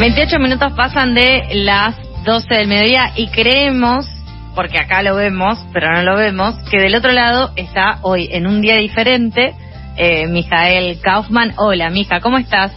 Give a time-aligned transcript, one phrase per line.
[0.00, 1.94] 28 minutos pasan de las
[2.24, 4.06] 12 del mediodía y creemos,
[4.54, 8.46] porque acá lo vemos, pero no lo vemos, que del otro lado está hoy en
[8.46, 9.54] un día diferente
[9.98, 11.52] eh, Mijael Kaufman.
[11.58, 12.72] Hola, Mija, ¿cómo estás?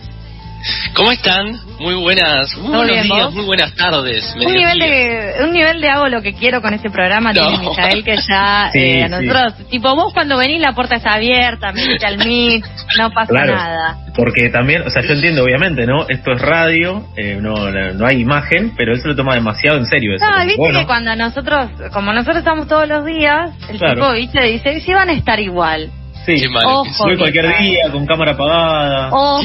[0.96, 1.60] ¿Cómo están?
[1.80, 3.34] Muy buenas, muy buenos bien, días, ¿vos?
[3.34, 4.34] muy buenas tardes.
[4.36, 7.42] Un nivel, de, un nivel de hago lo que quiero con este programa No.
[7.50, 9.26] tiene Mijael que ya Sí, eh, a sí.
[9.26, 11.74] nosotros, tipo vos cuando venís la puerta está abierta,
[12.06, 13.56] al mix, no pasa Claro.
[13.56, 13.98] nada.
[14.16, 16.06] Porque también, o sea, yo entiendo obviamente, ¿no?
[16.08, 19.86] Esto es radio, eh, no, no hay imagen, pero él se lo toma demasiado en
[19.88, 20.16] serio.
[20.16, 20.26] Eso.
[20.30, 23.96] No, viste bueno, que cuando nosotros, como nosotros estamos todos los días, el Claro.
[23.96, 25.90] tipo, viste, dice, si van a estar igual.
[26.26, 26.66] Sí, Qué mal.
[26.66, 29.44] Ojo, voy cualquier día con cámara apagada, Ojo,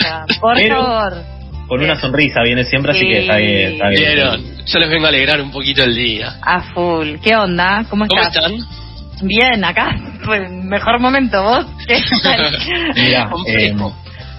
[0.40, 1.12] por Pero- favor.
[1.68, 3.06] con una sonrisa viene siempre, así Sí.
[3.08, 4.02] que está bien, está bien.
[4.14, 6.36] Vieron, yo les vengo a alegrar un poquito el día.
[6.42, 7.16] A full.
[7.22, 7.84] ¿Qué onda?
[7.90, 8.44] ¿Cómo ¿Cómo estás?
[8.50, 8.66] están?
[9.22, 9.96] Bien, acá.
[10.26, 11.66] Pues mejor momento, vos.
[11.86, 12.58] ¿Qué tal?
[12.96, 13.96] Mira, eh, Complejo.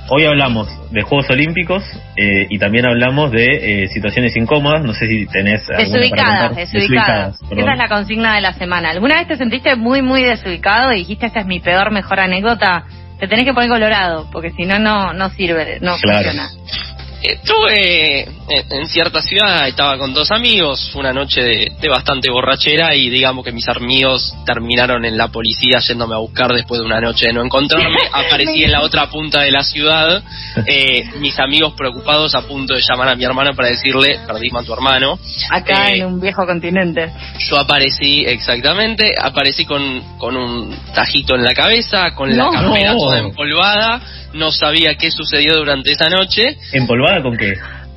[0.10, 1.84] Hoy hablamos de Juegos Olímpicos
[2.16, 4.84] eh, y también hablamos de eh, situaciones incómodas.
[4.84, 7.38] No sé si tenés Desubicadas, desubicadas.
[7.50, 7.60] perdón.
[7.60, 8.90] Esa es la consigna de la semana.
[8.92, 12.86] ¿Alguna vez te sentiste muy, muy desubicado y dijiste esta es mi peor, mejor anécdota?
[13.20, 16.24] Te tenés que poner colorado, porque si no, no no sirve, no Claro.
[16.30, 16.50] funciona.
[17.22, 22.96] Estuve en, cierta ciudad, estaba con dos amigos, fue una noche de, de bastante borrachera
[22.96, 27.02] y digamos que mis amigos terminaron en la policía yéndome a buscar después de una
[27.02, 27.98] noche de no encontrarme.
[28.14, 30.24] Aparecí en la otra punta de la ciudad,
[30.66, 34.66] eh, mis amigos preocupados a punto de llamar a mi hermano para decirle, perdimos a
[34.66, 35.20] tu hermano.
[35.50, 37.12] Acá Eh, en un viejo continente.
[37.50, 42.52] Yo aparecí, exactamente, aparecí con, con un tajito en la cabeza, con la No.
[42.52, 42.98] No.
[42.98, 44.02] toda empolvada,
[44.34, 46.58] no sabía qué sucedió durante esa noche.
[46.74, 47.54] ¿Empolvada con qué?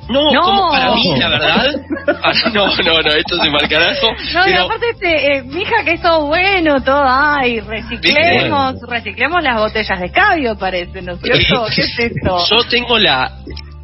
[0.09, 0.41] No, No.
[0.41, 1.71] como para mí, la verdad.
[2.05, 4.07] para- no, no, no, esto se marca carajo.
[4.33, 8.89] No, y pero aparte, este, eh, mija, que es todo bueno, todo, ay, reciclemos, Bien.
[8.89, 11.65] reciclemos las botellas de cabio, parece, ¿no es cierto?
[11.73, 12.45] ¿Qué es esto?
[12.49, 13.37] yo tengo la...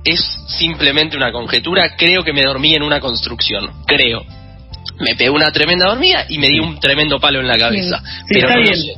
[0.04, 4.24] Es simplemente una conjetura, creo que me dormí en una construcción, creo.
[5.00, 8.00] Me pegué una tremenda dormida y me di un tremendo palo en la cabeza.
[8.00, 8.76] Sí, pero está no lo bien.
[8.82, 8.94] sé.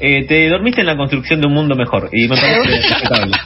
[0.00, 3.36] Eh, te dormiste en la construcción de un mundo mejor y me parece respetable.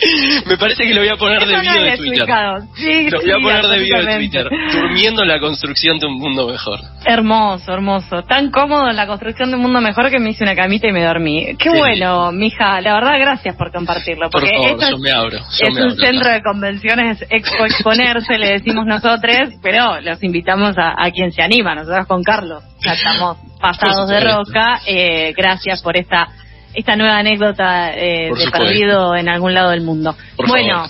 [0.46, 2.26] Me parece que lo voy a poner de no video de es Twitter.
[2.74, 4.16] Sí, Lo voy a poner de video de.
[4.16, 4.46] Twitter.
[4.72, 6.80] Durmiendo en la construcción de un mundo mejor.
[7.04, 8.22] Hermoso, hermoso.
[8.22, 10.92] Tan cómodo en la construcción de un mundo mejor que me hice una camita y
[10.92, 11.56] me dormí.
[11.58, 11.78] Qué Sí.
[11.78, 12.80] bueno, mija.
[12.80, 14.30] La verdad, gracias por compartirlo.
[14.30, 15.38] Por Porque favor, esto yo es, me abro.
[15.38, 20.76] Yo es me un centro de convenciones expo exponerse, le decimos nosotros, pero los invitamos
[20.78, 21.74] a, a quien se anima.
[21.74, 24.80] Nosotros con Carlos ya estamos pasados de roca.
[24.86, 26.28] Eh, gracias por esta
[26.74, 30.16] esta nueva anécdota eh, de perdido en algún lado del mundo.
[30.36, 30.88] Por bueno,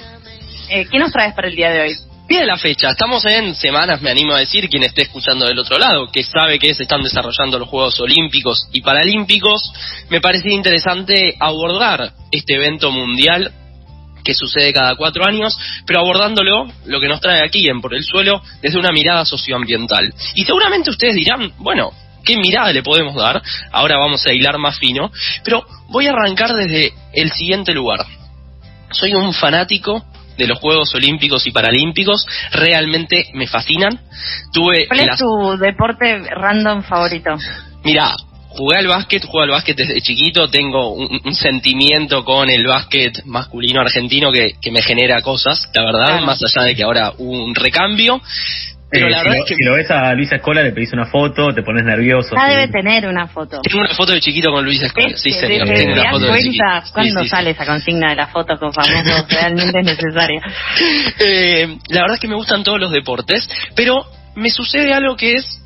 [0.69, 1.97] eh, ¿qué nos traes para el día de hoy?
[2.29, 5.79] Pide la fecha, estamos en semanas, me animo a decir, quien esté escuchando del otro
[5.79, 9.73] lado, que sabe que se están desarrollando los Juegos Olímpicos y Paralímpicos,
[10.11, 13.51] me parecía interesante abordar este evento mundial
[14.23, 18.05] que sucede cada cuatro años, pero abordándolo, lo que nos trae aquí en Por el
[18.05, 20.15] Suelo, desde una mirada socioambiental.
[20.37, 21.91] Y seguramente ustedes dirán, bueno,
[22.25, 23.43] ¿qué mirada le podemos dar?
[23.73, 25.11] Ahora vamos a hilar más fino,
[25.45, 28.05] pero voy a arrancar desde el siguiente lugar.
[28.93, 30.05] Soy un fanático
[30.37, 34.01] de los Juegos Olímpicos y Paralímpicos, realmente me fascinan.
[34.53, 37.37] Tuve ¿Cuál es tu deporte random favorito?
[37.85, 38.11] Mira,
[38.49, 43.23] jugué al básquet, jugué al básquet desde chiquito, tengo un, un sentimiento con el básquet
[43.27, 46.27] masculino argentino que, que me genera cosas, la verdad, Claro.
[46.27, 48.21] más allá de que ahora hubo un recambio.
[48.91, 50.73] Pero Eh, la si, verdad lo, es que si lo ves a Luisa Escola, le
[50.73, 52.35] pedís una foto, te pones nervioso.
[52.35, 52.51] Ya sí.
[52.57, 53.61] debe tener una foto.
[53.63, 56.03] tengo una foto de chiquito con Luis Escola, sí ¿Te- señor, te- tengo te una
[56.03, 56.65] das foto de chiquito.
[56.65, 57.29] cuenta Sí, cuándo sí, sí.
[57.31, 59.29] sale esa consigna de las fotos con famosos?
[59.29, 60.41] Realmente es necesaria.
[61.19, 65.35] Eh, la verdad es que me gustan todos los deportes, pero me sucede algo que
[65.35, 65.57] es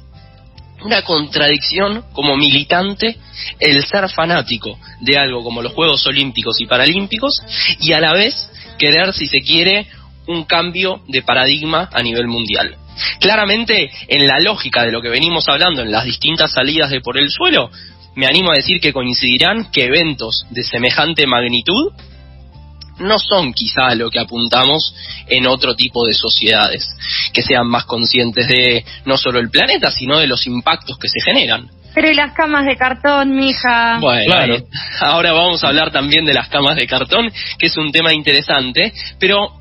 [0.82, 3.16] una contradicción como militante
[3.58, 7.40] el ser fanático de algo como los Juegos Olímpicos y Paralímpicos
[7.80, 9.86] y a la vez querer, si se quiere,
[10.26, 12.76] un cambio de paradigma a nivel mundial.
[13.20, 17.18] Claramente, en la lógica de lo que venimos hablando en las distintas salidas de por
[17.18, 17.70] el suelo,
[18.16, 21.92] me animo a decir que coincidirán que eventos de semejante magnitud
[22.98, 24.94] no son quizá lo que apuntamos
[25.28, 26.88] en otro tipo de sociedades,
[27.32, 31.20] que sean más conscientes de no solo el planeta, sino de los impactos que se
[31.20, 31.68] generan.
[31.94, 33.98] Pero y las camas de cartón, mija.
[34.00, 34.56] Bueno, Claro.
[35.00, 38.92] ahora vamos a hablar también de las camas de cartón, que es un tema interesante,
[39.18, 39.52] pero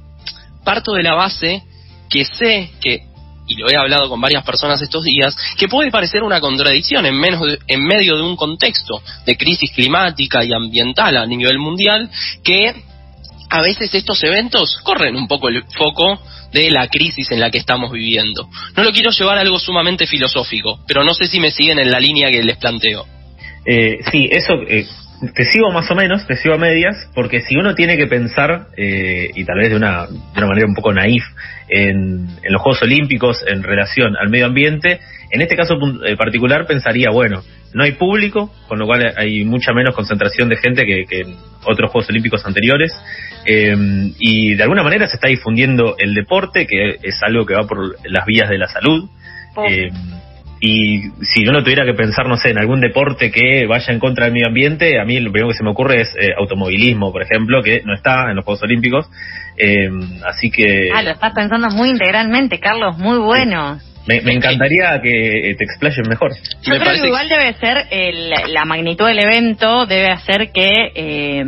[0.64, 1.64] parto de la base
[2.10, 3.02] que sé que,
[3.48, 7.20] y lo he hablado con varias personas estos días, que puede parecer una contradicción en,
[7.20, 12.10] menos de- en medio de un contexto de crisis climática y ambiental a nivel mundial,
[12.44, 12.74] que
[13.50, 16.20] a veces estos eventos corren un poco el foco
[16.52, 18.48] de la crisis en la que estamos viviendo.
[18.76, 21.92] No lo quiero llevar a algo sumamente filosófico, pero no sé si me siguen en
[21.92, 23.06] la línea que les planteo.
[23.66, 24.86] Eh, sí, eso, eh,
[25.36, 28.68] te sigo más o menos, te sigo a medias, porque si uno tiene que pensar,
[28.78, 31.24] eh, y tal vez de una, de una manera un poco naif,
[31.70, 35.00] en, en, los Juegos Olímpicos en relación al medio ambiente,
[35.32, 35.76] en este caso
[36.06, 37.42] eh, particular pensaría, bueno,
[37.74, 41.36] no hay público, con lo cual hay mucha menos concentración de gente que, que en
[41.66, 42.92] otros Juegos Olímpicos anteriores,
[43.46, 43.76] eh,
[44.20, 47.96] y de alguna manera se está difundiendo el deporte, que es algo que va por
[48.10, 49.10] las vías de la salud.
[49.70, 49.90] Eh,
[50.66, 54.24] y si uno tuviera que pensar, no sé, en algún deporte que vaya en contra
[54.24, 57.22] del medio ambiente, a mí lo primero que se me ocurre es eh, automovilismo, por
[57.22, 59.10] ejemplo, que no está en los Juegos Olímpicos.
[59.58, 59.90] Eh,
[60.26, 60.90] así que...
[60.96, 63.78] Ah, lo estás pensando muy integralmente, Carlos, muy bueno.
[64.08, 66.32] Me, me, encantaría que te explayes mejor.
[66.62, 71.44] Yo creo que igual debe ser, el, la magnitud del evento debe hacer que eh,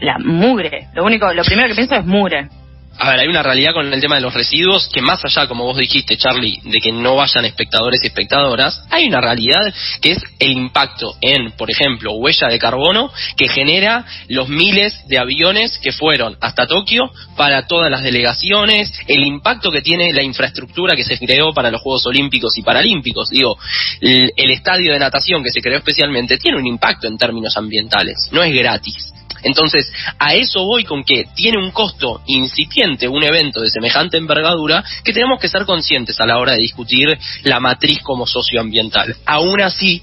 [0.00, 2.48] la mugre, lo único, lo primero que pienso es mugre.
[2.96, 5.64] A ver, hay una realidad con el tema de los residuos que más allá, como
[5.64, 10.18] vos dijiste, Charlie, de que no vayan espectadores y espectadoras, hay una realidad que es
[10.38, 15.92] el impacto en, por ejemplo, huella de carbono que genera los miles de aviones que
[15.92, 21.18] fueron hasta Tokio para todas las delegaciones, el impacto que tiene la infraestructura que se
[21.18, 23.30] creó para los Juegos Olímpicos y Paralímpicos.
[23.30, 23.58] Digo,
[24.00, 28.28] el, el estadio de natación que se creó especialmente tiene un impacto en términos ambientales,
[28.30, 29.14] no es gratis.
[29.44, 34.84] Entonces, a eso voy con que tiene un costo incipiente un evento de semejante envergadura
[35.04, 39.16] que tenemos que ser conscientes a la hora de discutir la matriz como socioambiental.
[39.26, 40.02] Aún así,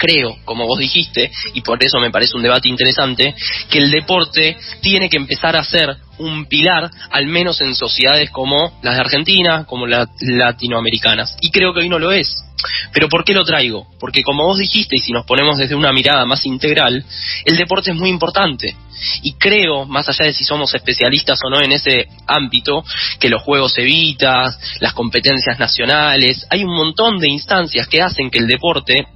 [0.00, 3.34] creo, como vos dijiste, y por eso me parece un debate interesante,
[3.68, 8.78] que el deporte tiene que empezar a ser un pilar, al menos en sociedades como
[8.82, 11.36] las de Argentina, como las latinoamericanas.
[11.40, 12.44] Y creo que hoy no lo es.
[12.92, 13.86] Pero ¿por qué lo traigo?
[13.98, 17.04] Porque como vos dijiste, y si nos ponemos desde una mirada más integral,
[17.44, 18.76] el deporte es muy importante.
[19.22, 22.82] Y creo, más allá de si somos especialistas o no en ese ámbito,
[23.18, 28.38] que los juegos evitas, las competencias nacionales, hay un montón de instancias que hacen que
[28.38, 29.06] el deporte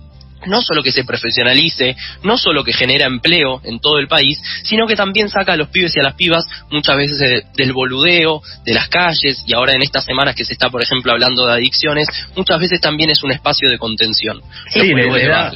[0.46, 4.86] no solo que se profesionalice, no solo que genera empleo en todo el país, sino
[4.86, 8.42] que también saca a los pibes y a las pibas muchas veces de, del boludeo,
[8.64, 11.52] de las calles, y ahora en estas semanas que se está, por ejemplo, hablando de
[11.52, 14.40] adicciones, muchas veces también es un espacio de contención.
[14.70, 15.52] Sí, les, les, da,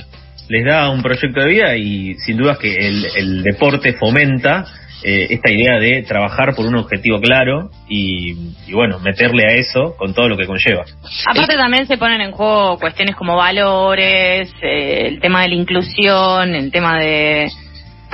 [0.49, 4.67] les, da, un proyecto de vida y sin dudas que el, el deporte fomenta
[5.02, 8.32] eh, esta idea de trabajar por un objetivo claro y,
[8.66, 10.84] y, bueno, meterle a eso con todo lo que conlleva.
[11.26, 16.54] Aparte también se ponen en juego cuestiones como valores, eh, el tema de la inclusión,
[16.54, 17.48] el tema de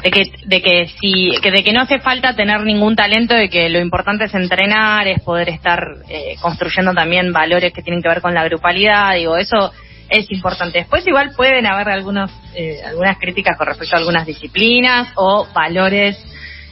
[0.03, 3.49] de que de que si que de que no hace falta tener ningún talento de
[3.49, 8.09] que lo importante es entrenar es poder estar eh, construyendo también valores que tienen que
[8.09, 9.73] ver con la grupalidad digo eso
[10.09, 10.79] es importante.
[10.79, 16.17] Después igual pueden haber algunos, eh, algunas críticas con respecto a algunas disciplinas o valores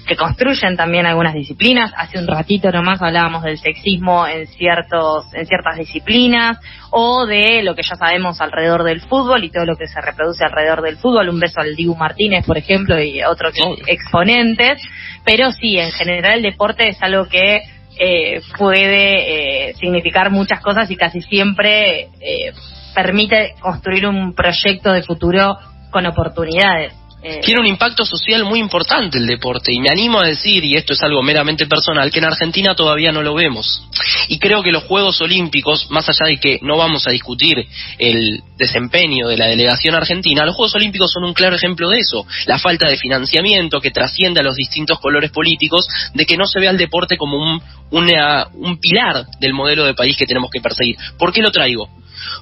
[0.07, 1.93] que construyen también algunas disciplinas.
[1.97, 6.59] Hace un ratito nomás hablábamos del sexismo en ciertos, en ciertas disciplinas,
[6.91, 10.45] o de lo que ya sabemos alrededor del fútbol y todo lo que se reproduce
[10.45, 11.29] alrededor del fútbol.
[11.29, 13.55] Un beso al Dibu Martínez, por ejemplo, y otros
[13.87, 14.83] exponentes.
[15.25, 17.63] Pero sí, en general el deporte es algo que
[17.99, 22.53] eh, puede eh, significar muchas cosas y casi siempre eh,
[22.95, 25.57] permite construir un proyecto de futuro
[25.91, 26.95] con oportunidades.
[27.25, 30.75] Eh, Tiene un impacto social muy importante el deporte y me animo a decir, y
[30.75, 33.81] esto es algo meramente personal, que en Argentina todavía no lo vemos.
[34.27, 37.65] Y creo que los Juegos Olímpicos, más allá de que no vamos a discutir
[37.99, 42.27] el desempeño de la delegación argentina, los Juegos Olímpicos son un claro ejemplo de eso.
[42.47, 46.59] La falta de financiamiento que trasciende a los distintos colores políticos, de que no se
[46.59, 50.61] vea el deporte como un, una, un pilar del modelo de país que tenemos que
[50.61, 50.97] perseguir.
[51.19, 51.89] ¿Por qué lo traigo?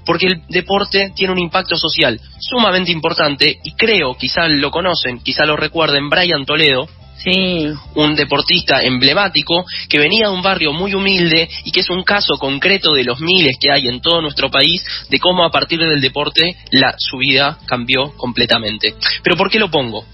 [0.05, 5.45] Porque el deporte tiene un impacto social sumamente importante y creo, quizá lo conocen, quizá
[5.45, 6.89] lo recuerden, Brian Toledo,
[7.23, 7.67] Sí.
[7.97, 12.39] un deportista emblemático que venía de un barrio muy humilde y que es un caso
[12.39, 16.01] concreto de los miles que hay en todo nuestro país de cómo a partir del
[16.01, 18.95] deporte la, su vida cambió completamente.
[19.23, 20.07] Pero ¿por qué lo pongo?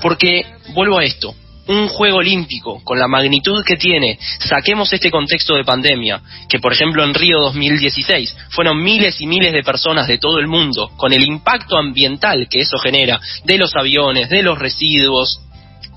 [0.00, 1.32] Porque vuelvo a esto,
[1.68, 6.72] un juego olímpico con la magnitud que tiene, saquemos este contexto de pandemia, que por
[6.72, 11.12] ejemplo en Río 2016 fueron miles y miles de personas de todo el mundo, con
[11.12, 15.40] el impacto ambiental que eso genera, de los aviones, de los residuos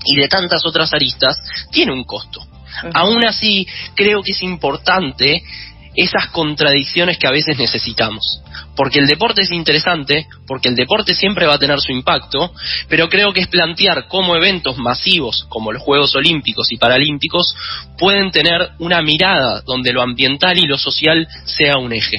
[0.04, 1.36] y de tantas otras aristas,
[1.70, 2.40] tiene un costo.
[2.40, 2.90] Uh -huh.
[2.94, 5.42] Aún así, creo que es importante
[5.94, 8.42] esas contradicciones que a veces necesitamos.
[8.76, 12.52] Porque el deporte es interesante, porque el deporte siempre va a tener su impacto,
[12.88, 17.54] pero creo que es plantear cómo eventos masivos como los Juegos Olímpicos y Paralímpicos
[17.98, 22.18] pueden tener una mirada donde lo ambiental y lo social sea un eje.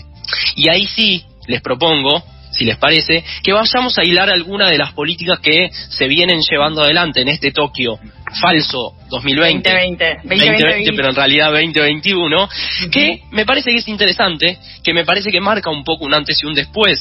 [0.56, 4.94] Y ahí sí les propongo si les parece, que vayamos a hilar alguna de las
[4.94, 8.00] políticas que se vienen llevando adelante en este Tokio
[8.40, 12.90] falso 2020, 2020, 2020, pero en realidad 2021, uh -huh.
[12.90, 16.42] que me parece que es interesante, que me parece que marca un poco un antes
[16.42, 17.00] y un después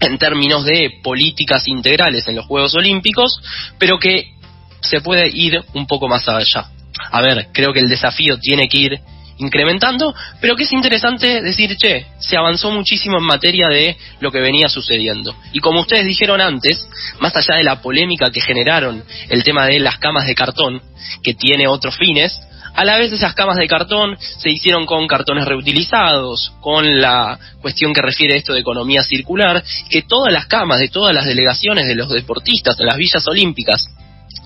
[0.00, 3.40] en términos de políticas integrales en los Juegos Olímpicos,
[3.78, 4.32] pero que
[4.80, 6.66] se puede ir un poco más allá.
[7.10, 9.00] A ver, creo que el desafío tiene que ir
[9.38, 14.40] incrementando, pero que es interesante decir, che, se avanzó muchísimo en materia de lo que
[14.40, 15.34] venía sucediendo.
[15.52, 16.88] Y como ustedes dijeron antes,
[17.20, 20.80] más allá de la polémica que generaron el tema de las camas de cartón,
[21.22, 22.40] que tiene otros fines,
[22.74, 27.94] a la vez esas camas de cartón se hicieron con cartones reutilizados, con la cuestión
[27.94, 31.94] que refiere esto de economía circular, que todas las camas de todas las delegaciones de
[31.94, 33.88] los deportistas en las villas olímpicas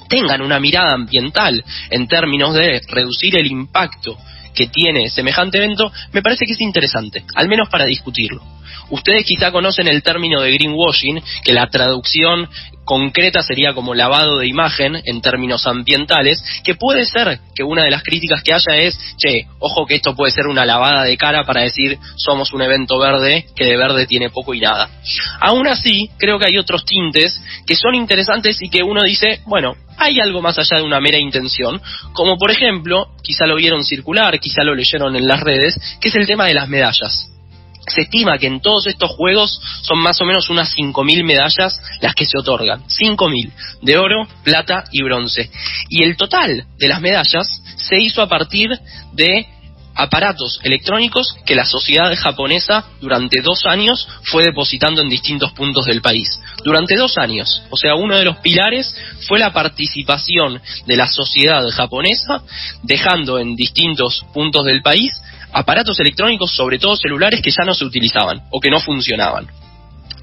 [0.09, 4.17] tengan una mirada ambiental en términos de reducir el impacto
[4.55, 8.43] que tiene semejante evento, me parece que es interesante, al menos para discutirlo.
[8.91, 12.49] Ustedes quizá conocen el término de greenwashing, que la traducción
[12.85, 17.91] concreta sería como lavado de imagen en términos ambientales, que puede ser que una de
[17.91, 21.45] las críticas que haya es, che, ojo que esto puede ser una lavada de cara
[21.45, 24.91] para decir somos un evento verde que de verde tiene poco y nada.
[25.41, 29.77] Aún así, creo que hay otros tintes que son interesantes y que uno dice, bueno,
[30.01, 31.81] hay algo más allá de una mera intención,
[32.13, 36.15] como por ejemplo, quizá lo vieron circular, quizá lo leyeron en las redes, que es
[36.17, 37.31] el tema de las medallas
[37.87, 42.15] se estima que en todos estos juegos son más o menos unas 5.000 medallas las
[42.15, 42.85] que se otorgan.
[42.85, 43.51] 5.000
[43.83, 45.51] de oro, plata y bronce.
[45.89, 48.71] Y el total de las medallas se hizo a partir
[49.13, 49.47] de
[50.01, 56.01] aparatos electrónicos que la sociedad japonesa durante dos años fue depositando en distintos puntos del
[56.01, 56.41] país.
[56.65, 57.63] Durante dos años.
[57.69, 58.95] O sea, uno de los pilares
[59.29, 62.43] fue la participación de la sociedad japonesa
[62.83, 65.13] dejando en distintos puntos del país
[65.53, 69.49] aparatos electrónicos, sobre todo celulares, que ya no se utilizaban o que no funcionaban.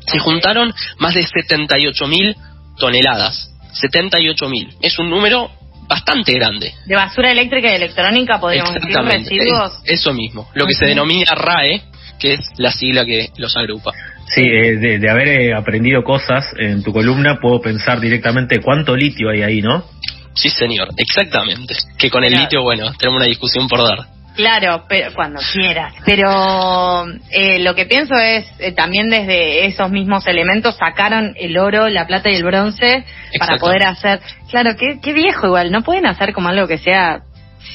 [0.07, 2.35] Se juntaron más de 78.000
[2.79, 3.51] toneladas.
[3.79, 4.77] 78.000.
[4.81, 5.51] Es un número
[5.87, 6.73] bastante grande.
[6.85, 9.79] De basura eléctrica y electrónica, podríamos decir, residuos.
[9.85, 11.81] eso mismo, lo que se denomina RAE,
[12.19, 13.91] que es la sigla que los agrupa.
[14.27, 19.29] Sí, eh, de, haber eh, aprendido cosas en tu columna, puedo pensar directamente cuánto litio
[19.29, 19.85] hay ahí, ¿no?
[20.33, 21.75] Sí, señor, exactamente.
[21.97, 24.16] Que con el litio, bueno, tenemos una discusión por dar.
[24.37, 25.95] Claro, pero cuando quieras.
[26.05, 31.89] Pero eh, lo que pienso es, eh, también desde esos mismos elementos sacaron el oro,
[31.89, 33.03] la plata y el bronce
[33.39, 34.21] para poder hacer...
[34.51, 37.23] Claro, qué, qué viejo igual, no pueden hacer como algo que sea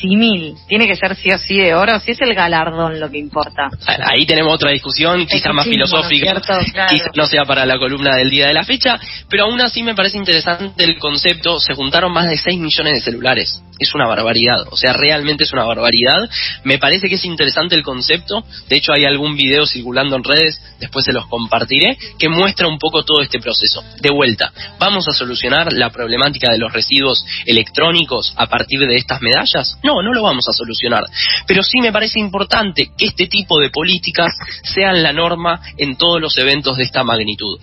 [0.01, 3.19] símil, tiene que ser sí o sí de oro, si es el galardón lo que
[3.19, 3.69] importa.
[3.87, 6.41] Ahí tenemos otra discusión, quizá más filosófica,
[6.91, 9.95] quizá no sea para la columna del día de la fecha, pero aún así me
[9.95, 14.67] parece interesante el concepto, se juntaron más de 6 millones de celulares, es una barbaridad,
[14.71, 16.29] o sea, realmente es una barbaridad,
[16.65, 20.61] me parece que es interesante el concepto, de hecho hay algún video circulando en redes,
[20.79, 23.83] después se los compartiré, que muestra un poco todo este proceso.
[24.01, 29.21] De vuelta, ¿vamos a solucionar la problemática de los residuos electrónicos a partir de estas
[29.21, 29.79] medallas?
[29.83, 31.05] No, no lo vamos a solucionar.
[31.47, 36.21] Pero sí me parece importante que este tipo de políticas sean la norma en todos
[36.21, 37.59] los eventos de esta magnitud.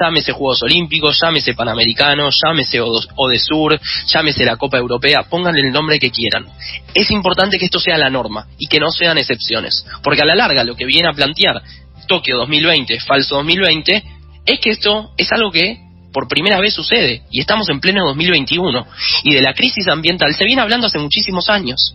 [0.00, 6.10] llámese Juegos Olímpicos, llámese Panamericanos, llámese Odesur, llámese la Copa Europea, pónganle el nombre que
[6.10, 6.46] quieran.
[6.94, 9.84] Es importante que esto sea la norma y que no sean excepciones.
[10.02, 11.62] Porque a la larga lo que viene a plantear
[12.06, 14.02] Tokio 2020, falso 2020,
[14.46, 18.86] es que esto es algo que por primera vez sucede y estamos en pleno 2021
[19.24, 21.94] y de la crisis ambiental se viene hablando hace muchísimos años.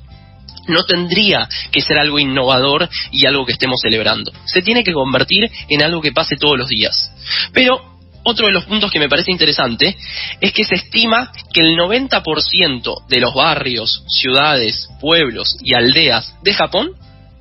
[0.68, 4.32] No tendría que ser algo innovador y algo que estemos celebrando.
[4.46, 7.12] Se tiene que convertir en algo que pase todos los días.
[7.54, 9.96] Pero otro de los puntos que me parece interesante
[10.42, 16.54] es que se estima que el 90% de los barrios, ciudades, pueblos y aldeas de
[16.56, 16.90] Japón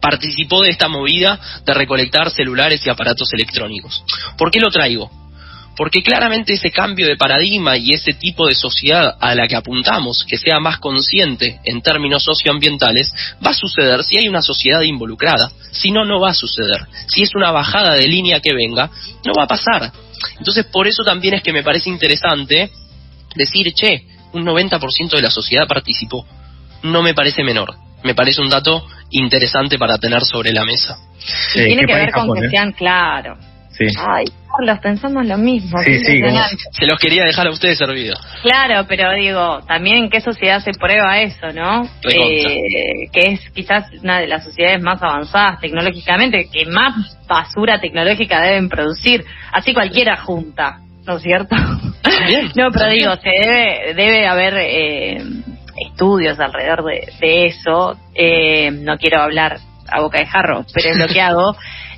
[0.03, 4.05] participó de esta movida de recolectar celulares y aparatos electrónicos.
[4.37, 5.11] ¿Por qué lo traigo?
[5.77, 10.25] Porque claramente ese cambio de paradigma y ese tipo de sociedad a la que apuntamos,
[10.25, 13.13] que sea más consciente en términos socioambientales,
[13.45, 15.51] va a suceder si hay una sociedad involucrada.
[15.73, 16.87] Si no, no va a suceder.
[17.09, 18.91] Si es una bajada de línea que venga,
[19.25, 19.93] no va a pasar.
[20.39, 22.71] Entonces, por eso también es que me parece interesante
[23.35, 26.25] decir, che, un 90% de la sociedad participó.
[26.83, 27.75] No me parece menor.
[28.05, 30.99] Me parece un dato interesante para tener sobre la mesa.
[31.53, 33.87] tiene que ver con que sean claros Sí.
[33.99, 34.27] Ay,
[34.57, 35.79] Carlos, pensamos lo mismo.
[35.83, 36.23] Sí, sí,
[36.71, 38.21] Se los quería dejar a ustedes servidos.
[38.43, 41.85] Claro, pero digo, también en qué sociedad se prueba eso, ¿no?
[42.09, 48.41] Eh, que es quizás una de las sociedades más avanzadas tecnológicamente, que más basura tecnológica
[48.43, 49.25] deben producir.
[49.53, 51.57] Así cualquiera junta, ¿no es cierto?
[52.55, 55.19] no, pero digo, se debe, debe haber eh,
[55.91, 57.97] estudios alrededor de, eso.
[58.15, 59.59] Eh, no quiero hablar
[59.91, 61.57] a boca de jarro, pero es lo que hago.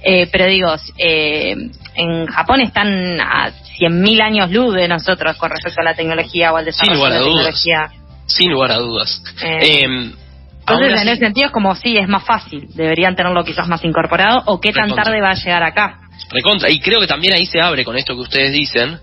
[0.09, 1.57] Eh, pero digo, eh,
[1.97, 6.57] en Japón están a 100.000 años luz de nosotros con respecto a la tecnología o
[6.57, 7.91] al desarrollo de la tecnología.
[8.27, 9.21] Sin lugar a dudas.
[9.43, 9.83] Eh.
[9.83, 10.13] Em,
[10.61, 12.69] Entonces, en ese sentido es como sí, es más fácil.
[12.75, 15.99] Deberían tenerlo quizás más incorporado o qué tan tarde va a llegar acá.
[16.31, 16.71] Recontra.
[16.71, 19.01] Y creo que también ahí se abre con esto que ustedes dicen,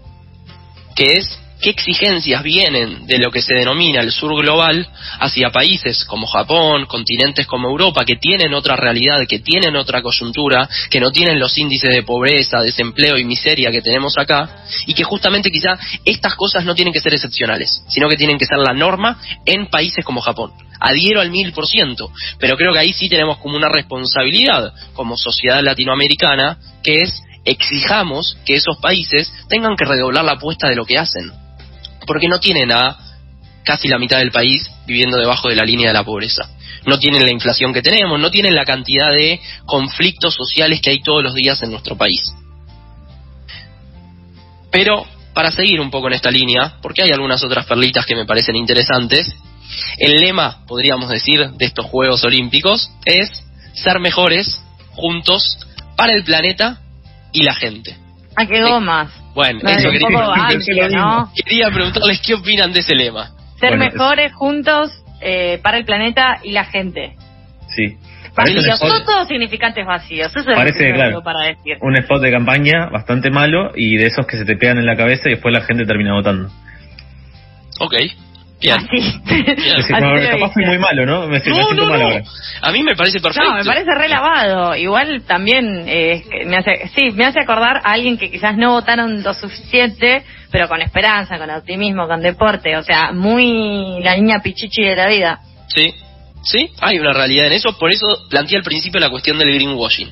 [0.95, 4.85] que es qué exigencias vienen de lo que se denomina el sur global
[5.19, 10.67] hacia países como Japón, continentes como Europa, que tienen otra realidad, que tienen otra coyuntura,
[10.91, 15.05] que no tienen los índices de pobreza, desempleo y miseria que tenemos acá, y que
[15.05, 18.73] justamente quizá estas cosas no tienen que ser excepcionales, sino que tienen que ser la
[18.73, 20.51] norma en países como Japón.
[20.81, 25.15] Adhiero al mil por ciento, pero creo que ahí sí tenemos como una responsabilidad como
[25.15, 30.85] sociedad latinoamericana, que es exijamos que esos países tengan que redoblar la apuesta de lo
[30.85, 31.31] que hacen
[32.05, 32.97] porque no tienen a
[33.63, 36.49] casi la mitad del país viviendo debajo de la línea de la pobreza.
[36.85, 41.01] No tienen la inflación que tenemos, no tienen la cantidad de conflictos sociales que hay
[41.01, 42.33] todos los días en nuestro país.
[44.69, 48.25] Pero, para seguir un poco en esta línea, porque hay algunas otras perlitas que me
[48.25, 49.33] parecen interesantes,
[49.97, 53.29] el lema, podríamos decir, de estos Juegos Olímpicos es
[53.73, 55.57] ser mejores juntos
[55.95, 56.81] para el planeta
[57.31, 57.95] y la gente.
[58.35, 59.22] ¿A qué gomas?
[59.33, 63.31] Bueno, eso quería, preguntarles qué opinan de ese lema.
[63.59, 67.15] Ser mejores juntos eh, para el planeta y la gente.
[67.69, 67.97] Sí.
[68.35, 70.31] Vacíos, son todos significantes vacíos.
[70.35, 71.77] Eso es parece, claro, para decir.
[71.81, 74.95] un spot de campaña bastante malo y de esos que se te pegan en la
[74.95, 76.49] cabeza y después la gente termina votando.
[77.79, 77.93] Ok.
[78.71, 79.21] Así.
[80.31, 81.27] capaz fui muy malo, ¿no?
[81.27, 82.23] Me, no, no,
[82.61, 83.49] A mí me parece perfecto.
[83.49, 84.75] No, me parece relavado.
[84.75, 89.23] Igual también eh, me hace, sí, me hace acordar a alguien que quizás no votaron
[89.23, 92.77] lo suficiente, pero con esperanza, con optimismo, con deporte.
[92.77, 95.39] O sea, muy la niña pichichi de la vida.
[95.67, 95.93] Sí.
[96.45, 100.11] Sí, hay una realidad en eso, por eso planteé al principio la cuestión del greenwashing,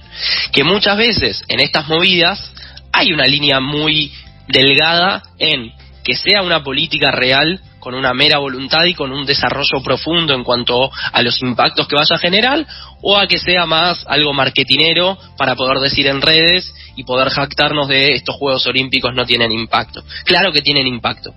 [0.53, 2.53] que muchas veces en estas movidas
[2.93, 4.13] hay una línea muy
[4.47, 5.73] delgada en
[6.05, 10.45] que sea una política real con una mera voluntad y con un desarrollo profundo en
[10.45, 12.65] cuanto a los impactos que vaya a generar,
[13.01, 17.89] o a que sea más algo marketinero para poder decir en redes y poder jactarnos
[17.89, 20.03] de estos Juegos Olímpicos no tienen impacto.
[20.23, 21.33] Claro que tienen impacto,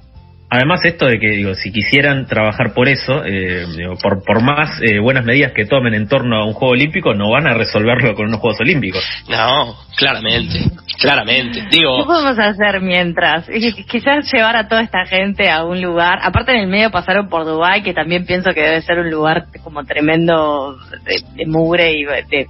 [0.54, 3.66] Además, esto de que, digo, si quisieran trabajar por eso, eh,
[4.00, 7.28] por, por más eh, buenas medidas que tomen en torno a un Juego Olímpico, no
[7.28, 9.05] van a resolverlo con unos Juegos Olímpicos.
[9.28, 10.61] No, claramente,
[11.00, 11.66] claramente.
[11.72, 13.48] Digo, ¿Qué podemos hacer mientras?
[13.90, 16.20] Quizás llevar a toda esta gente a un lugar.
[16.22, 19.46] Aparte, en el medio pasaron por Dubái, que también pienso que debe ser un lugar
[19.64, 22.46] como tremendo de, mugre y de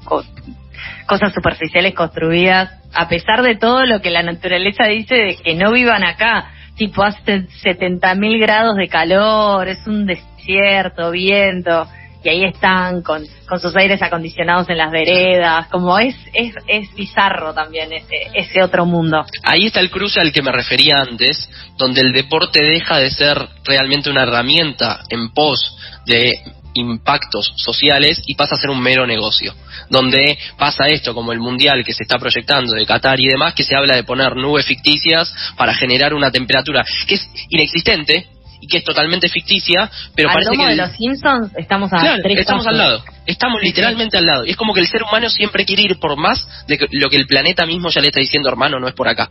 [1.07, 5.73] cosas superficiales construidas, a pesar de todo lo que la naturaleza dice de que no
[5.73, 11.87] vivan acá tipo hace 70 mil grados de calor, es un desierto, viento,
[12.25, 16.95] y ahí están con, con sus aires acondicionados en las veredas, como es, es, es
[16.95, 19.25] bizarro también ese, ese otro mundo.
[19.43, 23.37] Ahí está el cruce al que me refería antes, donde el deporte deja de ser
[23.65, 26.33] realmente una herramienta en pos de
[26.75, 29.55] impactos sociales y pasa a ser un mero negocio,
[29.89, 33.65] donde pasa esto como el mundial que se está proyectando de Qatar y demás, que
[33.65, 38.34] se habla de poner nubes ficticias para generar una temperatura que es inexistente
[38.65, 40.67] y que es totalmente ficticia, pero parece que...
[40.67, 44.47] de los Simpsons estamos a estamos al lado, estamos literalmente al lado.
[44.47, 47.17] Y es como que el ser humano siempre quiere ir por más de lo que
[47.17, 49.29] el planeta mismo ya le está diciendo, hermano, no es por acá.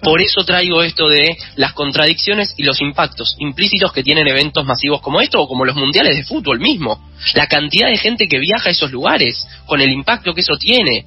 [0.00, 5.00] Por eso traigo esto de las contradicciones y los impactos implícitos que tienen eventos masivos
[5.00, 7.10] como esto o como los mundiales de fútbol mismo.
[7.34, 11.06] La cantidad de gente que viaja a esos lugares, con el impacto que eso tiene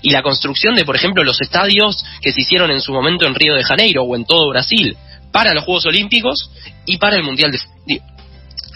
[0.00, 3.34] y la construcción de, por ejemplo, los estadios que se hicieron en su momento en
[3.34, 4.96] Río de Janeiro o en todo Brasil
[5.32, 6.50] para los Juegos Olímpicos
[6.88, 7.58] y para el Mundial de...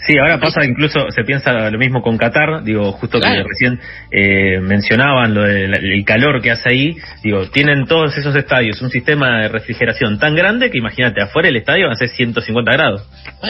[0.05, 3.79] Sí, ahora pasa incluso, se piensa lo mismo con Qatar, digo, justo que recién
[4.11, 9.43] eh, mencionaban lo del calor que hace ahí, digo, tienen todos esos estadios un sistema
[9.43, 13.07] de refrigeración tan grande que imagínate, afuera del estadio van a ser 150 grados.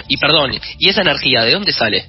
[0.08, 2.06] Y perdón, ¿y esa energía de dónde sale?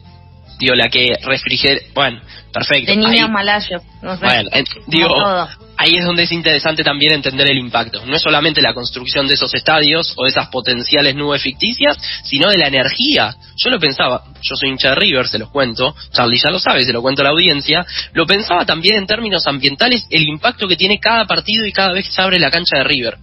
[0.59, 2.21] Digo, la que refrigera, bueno,
[2.53, 2.91] perfecto.
[2.91, 4.25] De niños malayos, no sé.
[4.25, 4.51] Bueno,
[4.87, 8.05] digo, ahí es donde es interesante también entender el impacto.
[8.07, 12.49] No es solamente la construcción de esos estadios o de esas potenciales nubes ficticias, sino
[12.51, 13.35] de la energía.
[13.57, 16.85] Yo lo pensaba, yo soy hincha de River, se los cuento, Charlie ya lo sabe,
[16.85, 20.77] se lo cuento a la audiencia, lo pensaba también en términos ambientales el impacto que
[20.77, 23.19] tiene cada partido y cada vez que se abre la cancha de River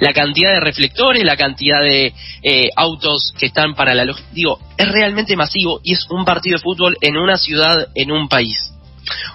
[0.00, 2.12] la cantidad de reflectores, la cantidad de
[2.42, 6.62] eh, autos que están para la digo, es realmente masivo y es un partido de
[6.62, 8.56] fútbol en una ciudad, en un país.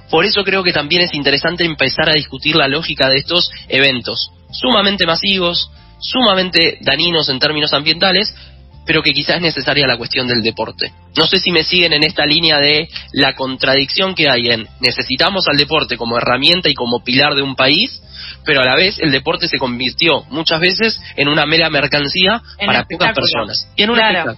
[0.10, 4.30] Por eso creo que también es interesante empezar a discutir la lógica de estos eventos,
[4.52, 8.36] sumamente masivos, sumamente dañinos en términos ambientales,
[8.86, 10.92] pero que quizás es necesaria la cuestión del deporte.
[11.16, 15.48] No sé si me siguen en esta línea de la contradicción que hay en necesitamos
[15.48, 18.02] al deporte como herramienta y como pilar de un país,
[18.46, 22.86] pero a la vez el deporte se convirtió muchas veces en una mera mercancía para
[22.86, 23.68] pocas personas.
[23.76, 24.36] Y en una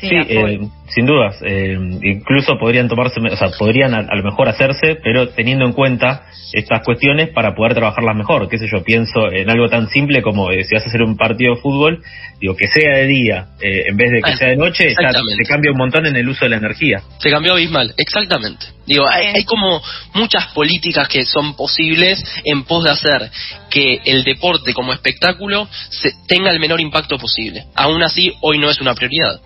[0.00, 1.36] Sí, eh, sin dudas.
[1.42, 6.26] Eh, incluso podrían tomarse, o sea, podrían a, lo mejor hacerse, pero teniendo en cuenta
[6.52, 8.48] estas cuestiones para poder trabajarlas mejor.
[8.48, 11.16] Qué sé yo, pienso en algo tan simple como eh, si vas a hacer un
[11.16, 12.02] partido de fútbol,
[12.40, 15.78] digo, que sea de día en vez de que sea de noche, se cambia un
[15.78, 17.02] montón en el uso de la energía.
[17.18, 18.66] Se cambió abismal, exactamente.
[18.86, 19.82] Digo, hay, hay como
[20.14, 23.30] muchas políticas que son posibles en pos de hacer
[23.68, 27.64] que el deporte como espectáculo se, tenga el menor impacto posible.
[27.74, 29.40] Aún así, hoy no es una prioridad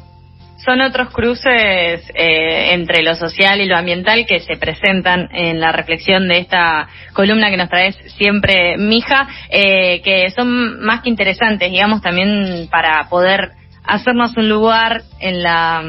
[0.64, 5.72] son otros cruces eh, entre lo social y lo ambiental que se presentan en la
[5.72, 11.70] reflexión de esta columna que nos traes siempre, Mija, eh, que son más que interesantes,
[11.70, 13.52] digamos, también para poder
[13.84, 15.82] hacernos un lugar en la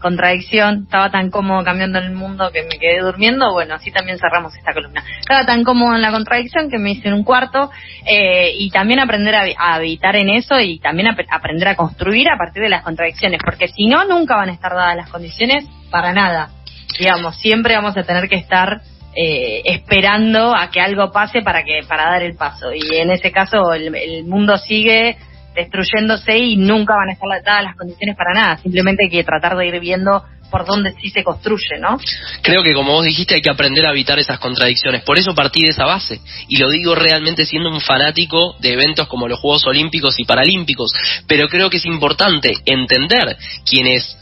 [0.00, 4.54] contradicción, estaba tan cómodo cambiando el mundo que me quedé durmiendo, bueno, así también cerramos
[4.56, 5.04] esta columna.
[5.20, 7.70] Estaba tan cómodo en la contradicción que me hice en un cuarto
[8.06, 12.62] eh, y también aprender a, habitar en eso y también aprender a construir a partir
[12.62, 16.50] de las contradicciones, porque si no, nunca van a estar dadas las condiciones para nada.
[16.98, 18.80] Digamos, siempre vamos a tener que estar
[19.14, 23.32] eh, esperando a que algo pase para que para dar el paso y en ese
[23.32, 25.16] caso el mundo sigue
[25.58, 28.58] destruyéndose y nunca van a estar dadas las condiciones para nada.
[28.58, 31.98] Simplemente hay que tratar de ir viendo por dónde sí se construye, ¿no?
[32.42, 35.02] Creo que como vos dijiste hay que aprender a evitar esas contradicciones.
[35.02, 36.20] Por eso partí de esa base.
[36.48, 40.92] Y lo digo realmente siendo un fanático de eventos como los Juegos Olímpicos y Paralímpicos.
[41.26, 43.36] Pero creo que es importante entender
[43.68, 44.16] quienes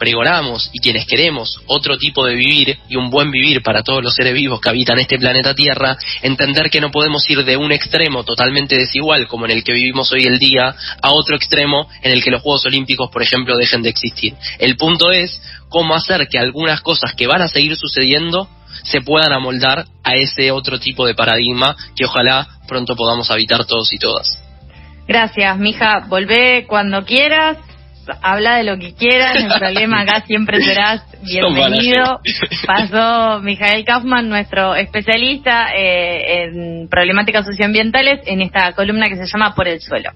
[0.00, 4.14] pregonamos y quienes queremos otro tipo de vivir y un buen vivir para todos los
[4.14, 8.24] seres vivos que habitan este planeta Tierra, entender que no podemos ir de un extremo
[8.24, 12.24] totalmente desigual como en el que vivimos hoy el día a otro extremo en el
[12.24, 14.34] que los Juegos Olímpicos, por ejemplo, dejen de existir.
[14.58, 18.48] El punto es cómo hacer que algunas cosas que van a seguir sucediendo
[18.84, 23.92] se puedan amoldar a ese otro tipo de paradigma que ojalá pronto podamos habitar todos
[23.92, 24.42] y todas.
[25.06, 26.06] Gracias, mija.
[26.08, 27.58] Volvé cuando quieras
[28.22, 32.20] habla de lo que quieras, el problema acá siempre serás bienvenido.
[32.66, 39.54] Pasó Mijael Kaufman, nuestro especialista eh, en problemáticas socioambientales, en esta columna que se llama
[39.54, 40.10] Por el suelo.